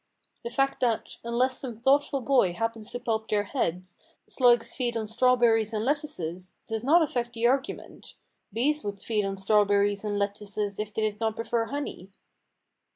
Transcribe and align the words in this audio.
The 0.43 0.49
fact 0.49 0.79
that, 0.79 1.17
unless 1.23 1.59
some 1.59 1.79
thoughtful 1.79 2.21
boy 2.21 2.53
happens 2.53 2.89
to 2.91 2.99
pulp 2.99 3.27
their 3.27 3.43
heads, 3.43 3.99
slugs 4.25 4.73
feed 4.73 4.97
on 4.97 5.05
strawberries 5.05 5.73
and 5.73 5.85
lettuces, 5.85 6.55
does 6.65 6.83
not 6.83 7.03
affect 7.03 7.33
the 7.33 7.43
argu 7.43 7.75
ment. 7.77 8.15
Bees 8.51 8.83
would 8.83 8.99
feed 8.99 9.23
on 9.25 9.37
strawberries 9.37 10.03
and 10.03 10.17
lettuces 10.17 10.79
if 10.79 10.91
they 10.91 11.03
did 11.03 11.19
not 11.19 11.35
prefer 11.35 11.67
honey." 11.67 12.09